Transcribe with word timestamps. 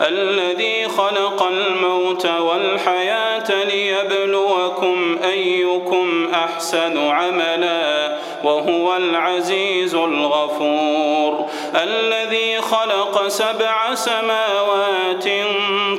الذي 0.00 0.88
خلق 0.88 1.42
الموت 1.42 2.26
والحياة 2.26 3.64
ليبلوكم 3.64 5.18
أيكم 5.24 6.28
أحسن 6.34 7.08
عملا 7.08 8.18
وهو 8.44 8.96
العزيز 8.96 9.94
الغفور. 9.94 11.46
الذي 11.74 12.60
خلق 12.60 13.28
سبع 13.28 13.94
سماوات 13.94 15.24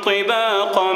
طباقا 0.04 0.92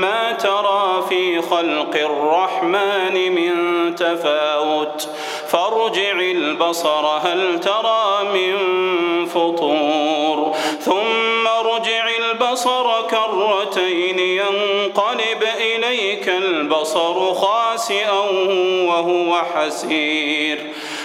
ما 0.00 0.32
ترى 0.32 1.04
في 1.08 1.42
خلق 1.42 1.94
الرحمن 1.94 3.32
من 3.34 3.54
تفاوت. 3.94 5.08
فارجع 5.48 6.20
البصر 6.20 7.06
هل 7.06 7.60
ترى 7.60 8.28
من 8.34 8.56
فطور. 9.26 10.23
البصر 12.44 13.02
كرتين 13.10 14.18
ينقلب 14.18 15.44
إليك 15.60 16.28
البصر 16.28 17.34
خاسئا 17.34 18.20
وهو 18.88 19.42
حسير. 19.54 20.58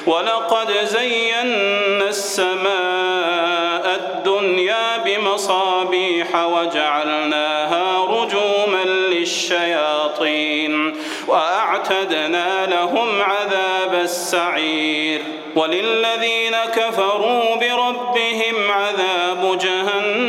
ولقد 0.08 0.72
زينا 0.84 2.10
السماء 2.10 3.96
الدنيا 3.96 4.98
بمصابيح 5.06 6.36
وجعلناها 6.36 8.06
رجوما 8.06 8.84
للشياطين 8.84 10.96
وأعتدنا 11.28 12.66
لهم 12.66 13.22
عذاب 13.22 13.94
السعير. 13.94 15.22
وللذين 15.56 16.56
كفروا 16.76 17.56
بربهم 17.56 18.72
عذاب 18.72 19.58
جهنم 19.58 20.29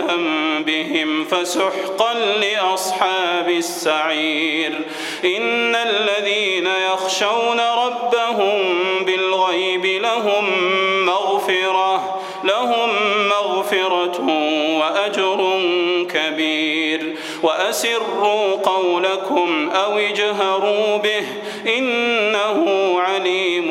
بذنبهم 0.00 1.24
فسحقا 1.24 2.14
لأصحاب 2.14 3.48
السعير. 3.48 4.80
إن 5.24 5.74
الذين 5.74 6.68
يخشون 6.92 7.60
ربهم 7.60 8.58
بالغيب 9.06 9.86
لهم 9.86 10.44
مغفرة 11.06 12.20
لهم 12.44 12.88
مغفرة 13.28 14.20
وأجر 14.80 15.60
كبير. 16.14 17.16
وأسروا 17.42 18.54
قولكم 18.54 19.70
أو 19.70 19.98
اجهروا 19.98 20.96
به 20.96 21.24
إنه 21.78 22.96
عليم 23.00 23.70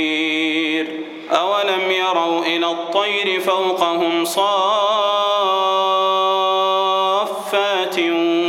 الطير 2.71 3.39
فوقهم 3.39 4.25
صافات 4.25 4.51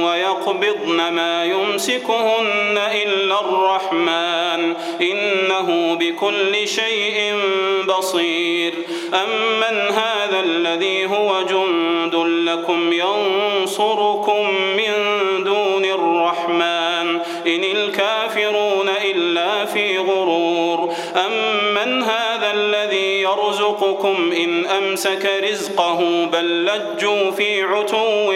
ويقبضن 0.05 1.09
ما 1.09 1.45
يمسكهن 1.45 2.79
إلا 3.03 3.41
الرحمن. 3.41 4.75
إنه 5.01 5.95
بكل 5.95 6.69
شيء 6.69 7.35
بصير. 7.89 8.75
أمن 9.15 9.77
هذا 9.91 10.41
الذي 10.41 11.07
هو 11.07 11.43
جند 11.43 12.15
لكم 12.49 12.93
ينصركم 12.93 14.51
من 14.77 15.22
يرزقكم 23.23 24.33
إن 24.33 24.67
أمسك 24.67 25.31
رزقه 25.51 26.25
بل 26.33 26.65
لجوا 26.65 27.31
في 27.31 27.63
عتو 27.63 28.33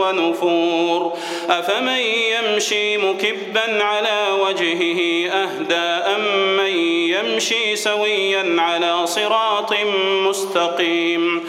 ونفور. 0.00 1.12
أفمن 1.50 2.02
يمشي 2.34 2.96
مكبا 2.96 3.84
على 3.84 4.26
وجهه 4.42 5.30
أهدى 5.30 5.88
أم 6.14 6.56
من 6.56 6.76
يمشي 7.14 7.76
سويا 7.76 8.56
على 8.58 9.06
صراط 9.06 9.74
مستقيم. 10.28 11.48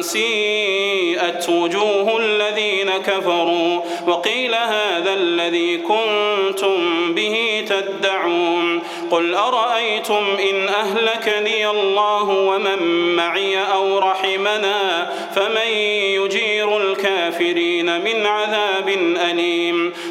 سيئت 0.00 1.48
وجوه 1.48 2.18
الذين 2.18 2.90
كفروا 2.90 3.80
وقيل 4.06 4.54
هذا 4.54 5.14
الذي 5.14 5.76
كنتم 5.76 7.14
به 7.14 7.64
تدعون 7.68 8.82
قل 9.10 9.34
أرأيتم 9.34 10.24
إن 10.50 10.68
أهلكني 10.68 11.70
الله 11.70 12.28
ومن 12.28 12.82
معي 13.16 13.58
أو 13.58 13.98
رحمنا 13.98 15.10
فمن 15.34 15.70
يجير 16.14 16.76
الكافرين 16.76 18.00
من 18.00 18.26
عذاب 18.26 18.88
أليم 19.30 19.69